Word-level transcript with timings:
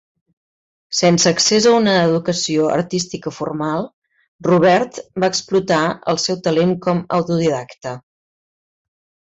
Sense 0.99 1.31
accés 1.35 1.67
a 1.71 1.73
una 1.81 1.93
educació 2.05 2.71
artística 2.77 3.33
formal, 3.41 3.87
Robert 4.49 4.99
va 5.25 5.31
explotar 5.35 5.85
el 6.15 6.23
seu 6.27 6.43
talent 6.51 6.75
com 6.89 7.05
autodidacta. 7.21 7.97